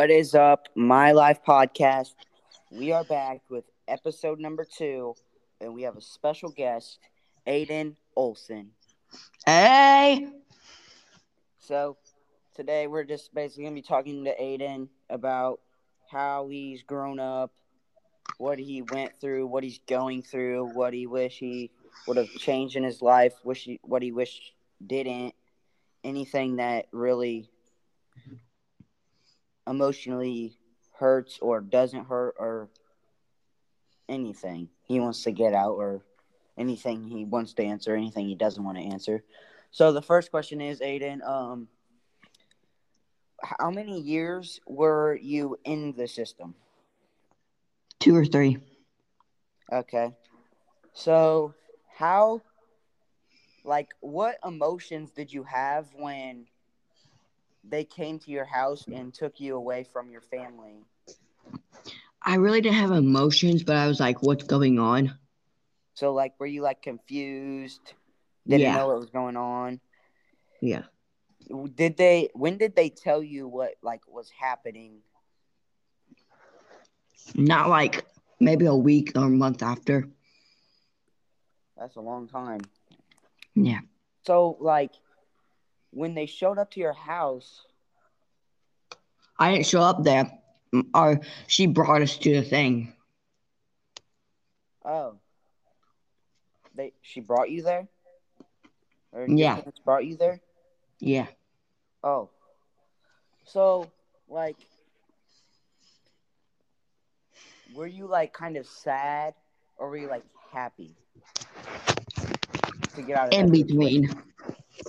[0.00, 2.14] What is up, My Life Podcast?
[2.70, 5.14] We are back with episode number two,
[5.60, 6.98] and we have a special guest,
[7.46, 8.70] Aiden Olson.
[9.44, 10.26] Hey.
[11.58, 11.98] So,
[12.54, 15.60] today we're just basically going to be talking to Aiden about
[16.10, 17.52] how he's grown up,
[18.38, 21.70] what he went through, what he's going through, what he wish he
[22.06, 25.34] would have changed in his life, wish he, what he wish didn't,
[26.02, 27.50] anything that really
[29.70, 30.58] emotionally
[30.98, 32.68] hurts or doesn't hurt or
[34.08, 36.02] anything he wants to get out or
[36.58, 39.22] anything he wants to answer, anything he doesn't want to answer.
[39.70, 41.68] So the first question is, Aiden, um,
[43.42, 46.54] how many years were you in the system?
[48.00, 48.58] Two or three.
[49.72, 50.12] Okay.
[50.92, 51.54] So
[51.96, 52.42] how
[53.64, 56.46] like what emotions did you have when
[57.62, 60.86] they came to your house and took you away from your family?
[62.22, 65.12] I really didn't have emotions, but I was like, what's going on?
[65.94, 67.94] So like were you like confused?
[68.48, 68.72] Didn't Yeah.
[68.72, 69.80] know what was going on?
[70.60, 70.82] Yeah.
[71.74, 75.02] Did they when did they tell you what like was happening?
[77.36, 78.04] Not like
[78.40, 80.08] maybe a week or a month after.
[81.76, 82.60] That's a long time.
[83.54, 83.80] Yeah.
[84.22, 84.94] So like
[85.90, 87.62] when they showed up to your house,
[89.38, 90.30] I didn't show up there.
[90.94, 92.92] Or uh, she brought us to the thing.
[94.84, 95.14] oh.
[96.76, 97.88] They she brought you there?
[99.12, 99.60] Or Yeah.
[99.84, 100.40] brought you there?
[101.00, 101.26] Yeah.
[102.04, 102.30] Oh.
[103.44, 103.90] So,
[104.28, 104.56] like,
[107.74, 109.34] were you like kind of sad
[109.76, 110.94] or were you like happy
[112.94, 114.04] to get out of In between.
[114.04, 114.22] situation?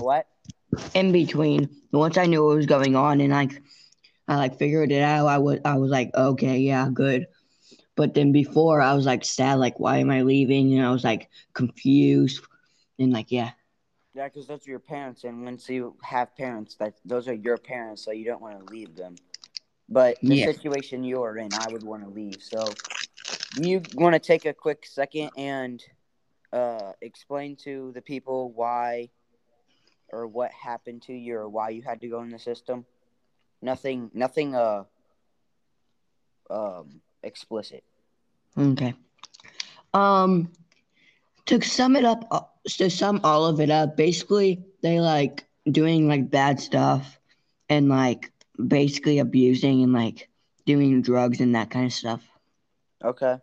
[0.00, 0.26] What?
[0.94, 1.68] In between.
[1.92, 3.60] Once I knew what was going on and like
[4.28, 7.26] I like figured it out, I was I was like, okay, yeah, good.
[7.96, 10.72] But then before I was like sad, like why am I leaving?
[10.74, 12.42] And I was like confused.
[12.98, 13.52] And like, yeah.
[14.14, 17.58] Yeah, because those are your parents, and once you have parents, that those are your
[17.58, 19.16] parents, so you don't want to leave them.
[19.88, 20.36] But the Yeah.
[20.36, 22.42] situation you're in, I would want to leave.
[22.42, 22.78] So,
[23.56, 25.82] you want to take a quick second and
[26.52, 29.10] uh, explain to the people why
[30.12, 32.84] or what happened to you or why you had to go in the system?
[33.62, 34.54] Nothing, nothing.
[34.54, 34.84] Uh,
[36.50, 37.84] um, explicit.
[38.56, 38.94] Okay.
[39.94, 40.50] Um,
[41.46, 46.08] to sum it up, uh, to sum all of it up, basically they like doing
[46.08, 47.18] like bad stuff
[47.68, 48.32] and like
[48.66, 50.28] basically abusing and like
[50.66, 52.22] doing drugs and that kind of stuff.
[53.02, 53.36] Okay.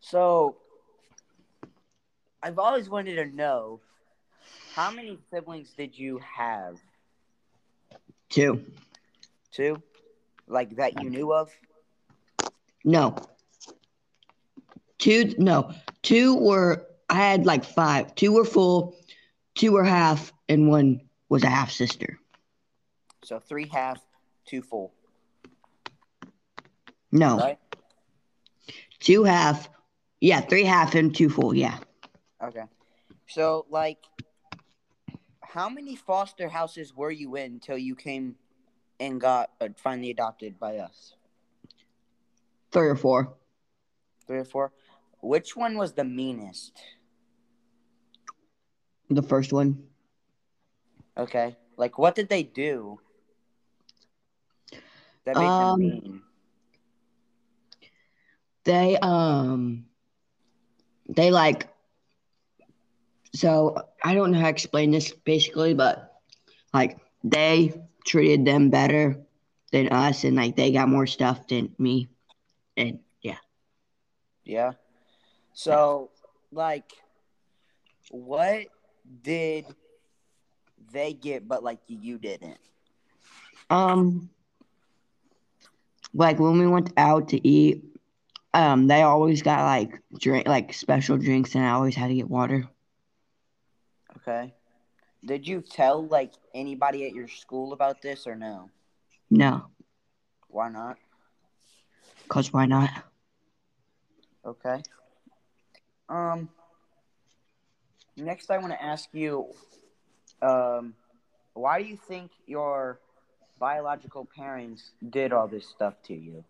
[0.00, 0.56] So,
[2.42, 3.80] I've always wanted to know
[4.80, 6.78] how many siblings did you have?
[8.30, 8.64] Two.
[9.52, 9.82] Two?
[10.46, 11.50] Like that you knew of?
[12.82, 13.14] No.
[14.98, 15.34] Two.
[15.36, 15.74] No.
[16.02, 16.86] Two were.
[17.10, 18.14] I had like five.
[18.14, 18.96] Two were full.
[19.54, 22.18] Two were half, and one was a half sister.
[23.22, 24.00] So, three half,
[24.46, 24.94] two full,
[27.12, 27.36] No.
[27.36, 27.58] right?
[29.00, 29.68] Two half.
[30.22, 31.54] Yeah, three half and two full.
[31.54, 31.76] Yeah.
[32.42, 32.64] Okay.
[33.28, 33.98] So, like,
[35.52, 38.36] how many foster houses were you in until you came
[39.00, 41.14] and got uh, finally adopted by us?
[42.70, 43.34] Three or four.
[44.26, 44.72] Three or four?
[45.20, 46.80] Which one was the meanest?
[49.08, 49.88] The first one.
[51.16, 51.56] Okay.
[51.76, 53.00] Like, what did they do
[55.24, 56.22] that made Um, them mean?
[58.64, 59.86] they um
[61.08, 61.68] they like
[63.32, 66.20] so i don't know how to explain this basically but
[66.72, 67.72] like they
[68.06, 69.16] treated them better
[69.72, 72.08] than us and like they got more stuff than me
[72.76, 73.36] and yeah
[74.44, 74.72] Yeah.
[75.52, 76.10] So,
[76.52, 76.92] like,
[78.10, 78.66] what
[79.22, 79.66] did
[80.92, 82.58] they get, but like you didn't?
[83.70, 84.30] um
[86.12, 87.84] like when we went out to eat
[88.54, 92.28] um they always got like drink like special drinks and i always had to get
[92.28, 92.68] water
[94.30, 94.54] Okay.
[95.24, 98.70] Did you tell like anybody at your school about this or no?
[99.30, 99.70] no
[100.48, 100.98] Why not?
[102.22, 102.90] because why not
[104.44, 104.82] Okay.
[106.08, 106.48] Um.
[108.16, 109.46] Next, I want to ask you,
[110.42, 110.94] um,
[111.54, 113.00] why do you think your
[113.58, 116.44] biological parents did all this stuff to you?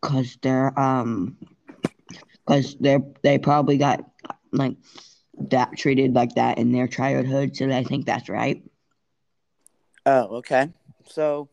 [0.00, 1.36] because they're um
[2.46, 4.04] because they're they probably got
[4.54, 4.76] like
[5.50, 8.62] that treated like that in their childhood so i think that's right
[10.06, 10.70] Oh, okay.
[11.06, 11.48] So,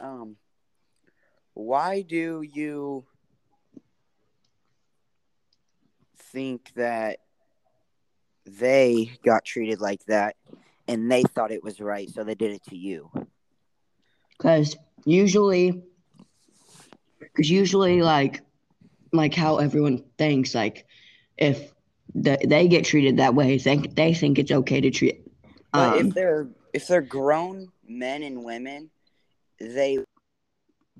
[0.00, 0.36] um,
[1.54, 3.04] why do you
[6.18, 7.18] think that
[8.46, 10.34] they got treated like that
[10.88, 13.10] and they thought it was right, so they did it to you?
[14.36, 15.82] Because usually,
[17.20, 18.40] because usually, like,
[19.12, 20.86] like how everyone thinks, like,
[21.40, 21.72] if
[22.14, 25.26] the, they get treated that way, think they think it's okay to treat.
[25.72, 28.90] But Um, if they're if they're grown men and women,
[29.58, 29.98] they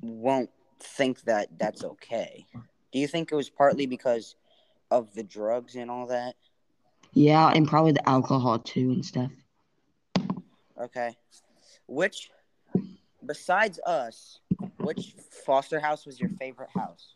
[0.02, 0.50] won't
[0.80, 2.46] think that that's okay.
[2.92, 4.34] Do you think it was partly because
[4.90, 6.34] of the drugs and all that?
[7.12, 9.30] yeah, and probably the alcohol too and stuff.
[10.80, 11.16] Okay.
[11.86, 12.30] Which,
[13.24, 14.40] besides us,
[14.78, 15.14] which
[15.44, 17.14] foster house was your favorite house?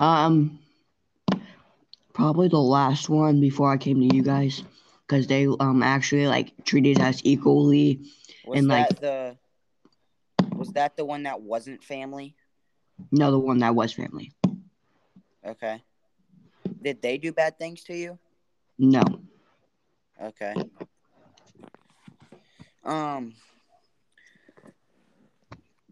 [0.00, 0.58] Um,
[2.18, 4.62] probably the last one before I came to you guys,
[5.06, 8.02] because they um actually like treated us equally.
[8.44, 9.36] Was And, that like- the
[10.56, 12.34] was that the one that wasn't family?
[13.12, 14.32] No, the one that was family.
[15.46, 15.80] Okay.
[16.82, 18.18] Did they do bad things to you?
[18.78, 19.02] No,
[20.20, 20.54] Okay.
[22.84, 23.34] Um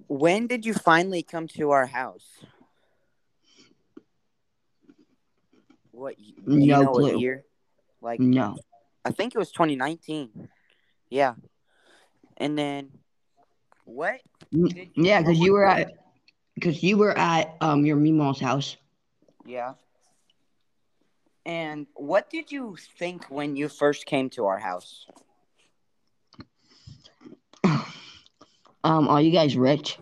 [0.08, 2.44] when did you finally come to our house?
[5.96, 7.42] What you No know what year?
[8.02, 8.58] Like no.
[9.02, 10.50] I think it was 2019.
[11.08, 11.34] Yeah.
[12.36, 12.90] And then
[13.86, 14.20] what?
[14.52, 15.92] N- Yeah, because you were at,
[16.54, 18.76] because you were at um your Meemaw's house.
[19.46, 19.72] Yeah.
[21.46, 25.06] And what did you think when you first came to our house?
[28.84, 29.98] Um, are you guys rich?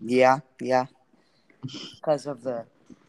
[0.00, 0.86] Yeah, yeah.
[1.96, 2.64] Because of the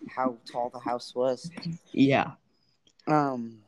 [0.08, 1.50] how tall the house was.
[1.92, 2.32] Yeah.
[3.08, 3.60] Um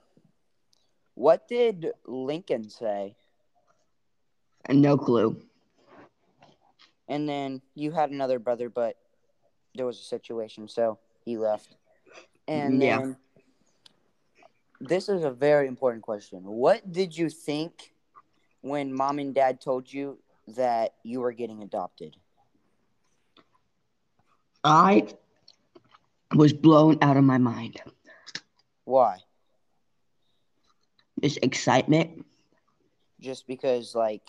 [1.15, 3.15] what did Lincoln say?
[4.69, 5.41] No clue.
[7.07, 8.95] And then you had another brother, but
[9.75, 11.75] there was a situation, so he left.
[12.47, 12.99] And Yeah.
[12.99, 13.17] then
[14.79, 16.43] this is a very important question.
[16.43, 17.93] What did you think
[18.61, 22.15] when mom and dad told you that you were getting adopted?
[24.63, 25.07] I
[26.35, 27.81] was blown out of my mind.
[28.85, 29.17] Why?
[31.21, 32.25] This excitement.
[33.19, 34.23] Just because like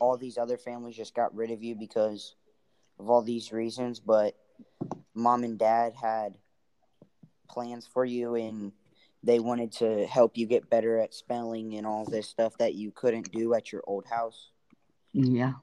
[0.00, 2.36] all these other families just got rid of you because
[2.98, 4.36] of all these reasons, but
[5.14, 6.34] mom and dad had
[7.48, 8.72] plans for you and
[9.22, 12.90] they wanted to help you get better at spelling and all this stuff that you
[12.92, 14.50] couldn't do at your old house.
[15.12, 15.54] Yeah.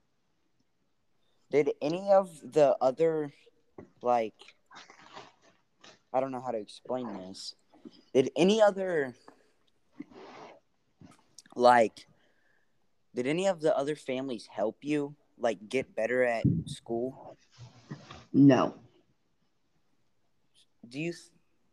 [1.51, 3.31] Did any of the other
[4.01, 4.33] like
[6.13, 7.55] I don't know how to explain this.
[8.13, 9.15] Did any other
[11.55, 12.07] like
[13.13, 17.37] did any of the other families help you like get better at school?
[18.33, 18.75] No.
[20.87, 21.13] Do you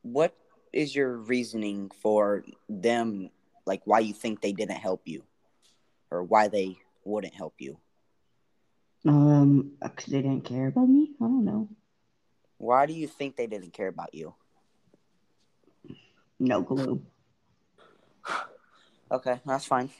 [0.02, 0.35] what
[0.73, 3.31] is your reasoning for them
[3.67, 5.25] like why you think they didn't help you
[6.11, 7.79] or why they wouldn't help you?
[9.06, 11.11] Um, because they didn't care about me.
[11.20, 11.69] I don't know.
[12.58, 14.35] Why do you think they didn't care about you?
[16.38, 17.02] No clue.
[19.11, 19.90] Okay, that's fine.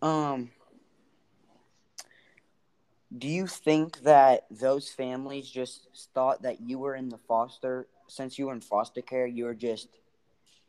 [0.00, 0.50] Um,
[3.16, 8.38] do you think that those families just thought that you were in the foster, since
[8.38, 9.88] you were in foster care, you were just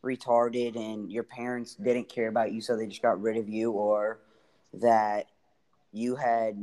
[0.04, 3.72] retarded and your parents didn't care about you, so they just got rid of you,
[3.72, 4.20] or
[4.74, 5.28] that
[5.92, 6.58] you had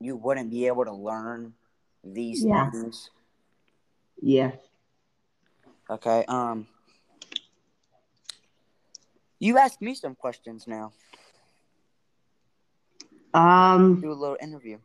[0.00, 1.54] you wouldn't be able to learn
[2.02, 2.70] these Yeah.
[2.70, 3.10] things?
[4.24, 4.52] Yeah.
[5.90, 6.24] Okay.
[6.28, 6.66] Um,
[9.38, 10.92] you ask me some questions now.
[13.34, 14.78] Um, Do a little interview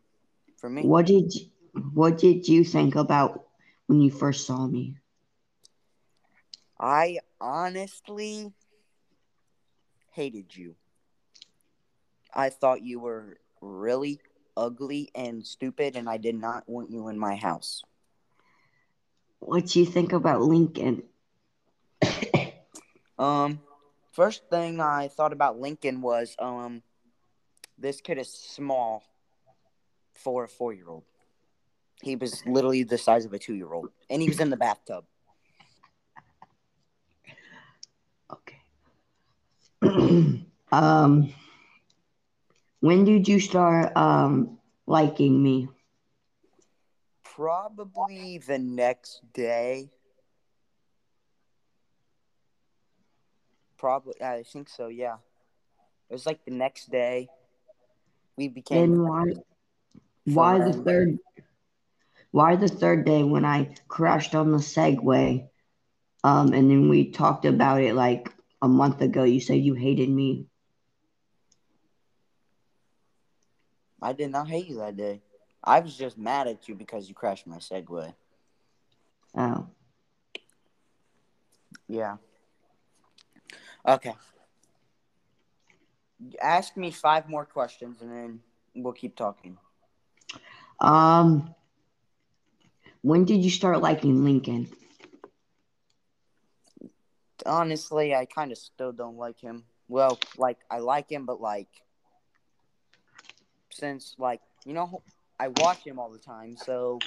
[0.58, 0.84] for me.
[0.84, 1.46] what did you,
[1.94, 3.46] what did you think about
[3.88, 4.98] when you first saw me?
[6.78, 8.52] I honestly
[10.12, 10.76] hated you.
[12.34, 14.20] I thought you were really
[14.58, 17.84] ugly and stupid, and I did not want you in my house.
[19.40, 21.04] What do you think about Lincoln?
[23.20, 23.60] Um,
[24.14, 26.82] first thing I thought about Lincoln was, um,
[27.78, 29.04] this kid is small
[30.14, 31.04] for a four year old.
[32.02, 34.58] He was literally the size of a two year old, and he was in the
[34.58, 35.04] bathtub.
[38.32, 38.56] Okay.
[40.72, 41.34] um,
[42.80, 45.68] when did you start um liking me?
[47.40, 49.90] Probably the next day.
[53.78, 54.90] Probably, I think so.
[54.90, 55.16] Yeah.
[56.10, 57.30] It was like the next day.
[58.36, 58.92] We became.
[58.92, 59.24] Then why?
[60.26, 61.18] Why the third?
[62.32, 65.48] Why the third day when I crashed on the Segway?
[66.26, 69.24] Um, and then we talked about it like a month ago.
[69.24, 70.48] You said you hated me.
[74.02, 75.22] I did not hate you that day.
[75.64, 78.14] I was just mad at you because you crashed my Segway.
[79.36, 79.68] Oh,
[81.88, 82.18] Yeah.
[83.88, 84.14] Okay.
[86.42, 88.40] Ask me five more questions and then
[88.76, 89.58] we'll keep talking.
[90.80, 91.54] um,
[93.02, 94.68] when did you start liking Lincoln?
[97.46, 99.64] Honestly, I kind of still don't like him.
[99.88, 101.70] Well, like I like him, but like
[103.72, 105.02] since like you know
[105.40, 107.00] I watch him all the time, so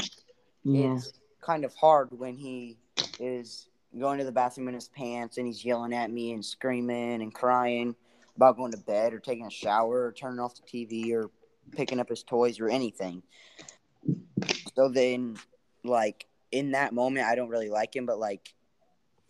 [0.64, 0.94] Yeah.
[0.94, 2.78] it's kind of hard when he
[3.18, 7.20] is going to the bathroom in his pants and he's yelling at me and screaming
[7.20, 7.94] and crying
[8.36, 11.30] about going to bed or taking a shower or turning off the TV or
[11.72, 13.22] picking up his toys or anything.
[14.74, 15.36] So then,
[15.84, 18.54] like, in that moment, I don't really like him, but like,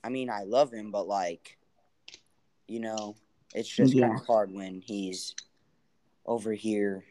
[0.04, 1.59] I mean, I love him, but like,
[2.68, 3.16] you know,
[3.54, 5.35] it's just kind of hard when he's
[6.25, 7.04] over here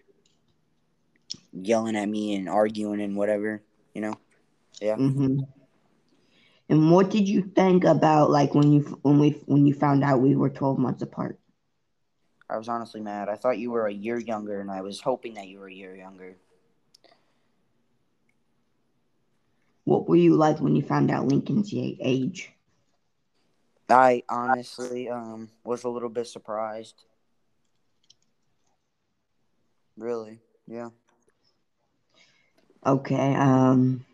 [1.53, 3.61] yelling at me and arguing and whatever,
[3.93, 4.15] you know?
[4.81, 4.95] Yeah.
[4.95, 5.39] Mm-hmm.
[6.69, 10.21] And what did you think about like when you when we when you found out
[10.21, 11.37] we were twelve months apart?
[12.49, 13.29] I was honestly mad.
[13.29, 15.73] I thought you were a year younger, and I was hoping that you were a
[15.73, 16.37] year younger.
[19.83, 22.51] What were you like when you found out Lincoln's age?
[23.89, 27.03] I honestly um was a little bit surprised.
[29.97, 30.39] Really?
[30.67, 30.89] Yeah.
[32.85, 33.35] Okay.
[33.35, 34.05] Um.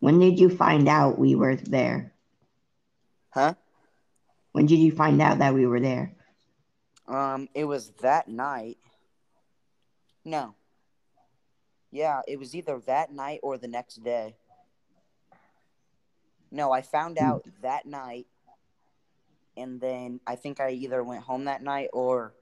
[0.00, 2.12] When did you find out we were there?
[3.30, 3.54] Huh?
[4.52, 6.14] When did you find out that we were there?
[7.06, 8.78] Um, it was that night.
[10.24, 10.54] No.
[11.90, 14.36] Yeah, it was either that night or the next day.
[16.50, 17.24] No, I found Hmm.
[17.24, 18.26] out that night,
[19.56, 22.34] and then I think I either went home that night or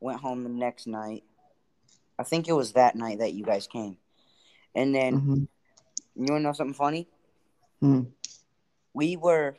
[0.00, 1.24] went home the next night.
[2.18, 3.98] I think it was that night that you guys came.
[4.74, 5.44] And then hmm
[6.14, 7.08] You want to know something funny?
[7.80, 8.00] Hmm.
[8.94, 9.56] We were,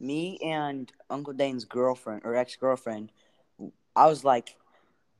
[0.00, 3.10] me and Uncle Dane's girlfriend or ex girlfriend.
[3.96, 4.56] I was like,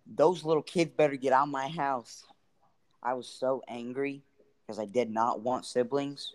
[0.06, 2.24] those little kids better get out of my house.
[3.02, 4.22] I was so angry
[4.66, 6.34] because I did not want siblings.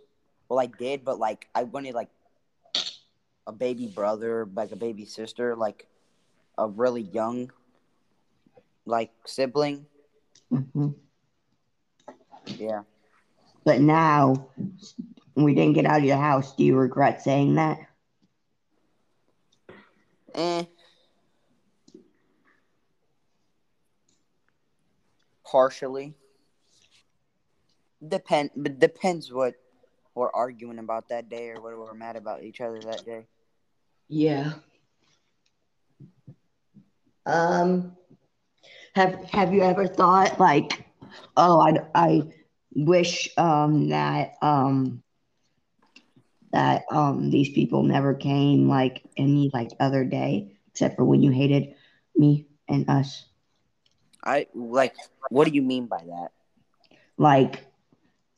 [0.50, 2.10] Well, I did, but like I wanted like
[3.48, 5.88] a baby brother, like a baby sister, like
[6.58, 7.52] a really young,
[8.86, 9.86] like sibling.
[10.50, 10.88] Hmm
[12.46, 12.82] Yeah.
[13.64, 14.50] But now
[15.36, 16.56] we didn't get out of your house.
[16.56, 17.80] Do you regret saying that?
[20.36, 20.66] Eh.
[25.44, 26.14] Partially.
[28.08, 29.56] Depend, but depends what
[30.14, 33.26] we're arguing about that day or what we're mad about each other that day.
[34.08, 34.54] Yeah.
[37.26, 37.98] Um.
[38.96, 40.86] Have Have you ever thought like,
[41.36, 42.22] oh, I I
[42.74, 45.04] wish um that um
[46.52, 51.32] that um these people never came like any like other day except for when you
[51.32, 51.76] hated
[52.16, 53.26] me and us.
[54.24, 54.96] I like.
[55.30, 56.30] What do you mean by that?
[57.18, 57.66] Like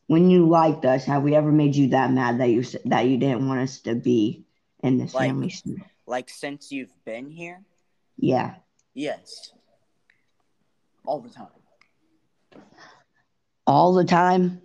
[0.08, 3.18] when you liked us, have we ever made you that mad that you that you
[3.18, 4.46] didn't want us to be
[4.82, 5.54] in this Like- family?
[6.08, 7.62] Like since you've been here?
[8.18, 8.56] Yeah.
[8.94, 9.52] Yes.
[11.08, 11.48] All the time.
[13.66, 14.62] All the time.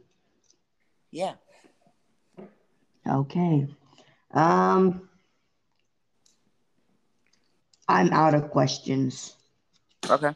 [1.13, 1.35] Yeah.
[3.09, 3.69] Okay.
[4.35, 5.09] Um
[7.89, 9.37] I'm out of questions.
[10.11, 10.35] Okay.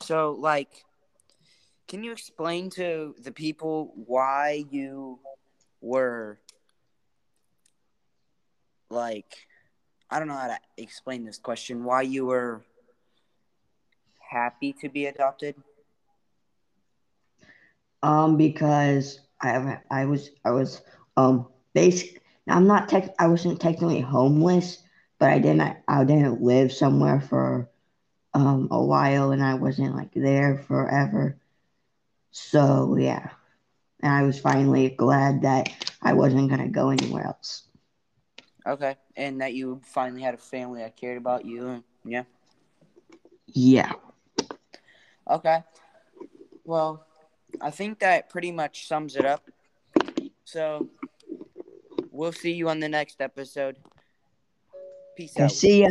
[0.00, 0.84] So, like,
[1.88, 5.18] can you explain to the people why you
[5.82, 6.38] were
[8.88, 9.46] like,
[10.08, 11.84] I don't know how to explain this question.
[11.84, 12.64] Why you were
[14.30, 15.56] happy to be adopted?
[18.02, 20.82] Um because I have I was I was
[21.16, 24.82] um basic I'm not tech I wasn't technically homeless,
[25.18, 27.68] but I didn't I didn't live somewhere for
[28.34, 31.38] um a while and I wasn't like there forever.
[32.30, 33.30] So yeah.
[34.02, 35.68] And I was finally glad that
[36.02, 37.64] I wasn't gonna go anywhere else.
[38.66, 38.96] Okay.
[39.16, 41.66] And that you finally had a family that cared about you.
[41.68, 42.24] And, yeah.
[43.54, 43.92] Yeah.
[45.30, 45.62] Okay.
[46.64, 47.04] Well,
[47.60, 49.48] I think that pretty much sums it up.
[50.44, 50.88] So,
[52.10, 53.76] we'll see you on the next episode.
[55.16, 55.50] Peace out.
[55.50, 55.88] see ya.